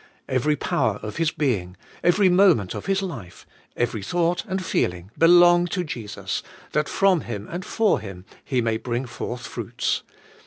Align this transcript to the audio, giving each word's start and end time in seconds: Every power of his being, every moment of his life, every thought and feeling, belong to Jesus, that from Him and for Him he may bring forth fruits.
Every 0.27 0.55
power 0.55 0.95
of 1.03 1.17
his 1.17 1.29
being, 1.29 1.77
every 2.03 2.27
moment 2.27 2.73
of 2.73 2.87
his 2.87 3.03
life, 3.03 3.45
every 3.77 4.01
thought 4.01 4.43
and 4.45 4.65
feeling, 4.65 5.11
belong 5.15 5.67
to 5.67 5.83
Jesus, 5.83 6.41
that 6.71 6.89
from 6.89 7.21
Him 7.21 7.47
and 7.51 7.63
for 7.63 7.99
Him 7.99 8.25
he 8.43 8.61
may 8.61 8.77
bring 8.77 9.05
forth 9.05 9.45
fruits. 9.45 10.01